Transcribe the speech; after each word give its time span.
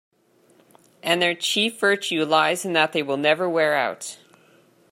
And 1.03 1.21
their 1.21 1.35
chief 1.35 1.79
virtue 1.79 2.25
lies 2.25 2.65
in 2.65 2.73
that 2.73 2.91
they 2.91 3.03
will 3.03 3.17
never 3.17 3.47
wear 3.47 3.75
out. 3.75 4.17